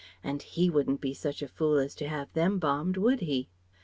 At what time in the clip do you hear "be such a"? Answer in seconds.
0.99-1.47